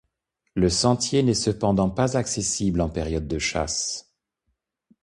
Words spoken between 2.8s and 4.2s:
en période de chasse.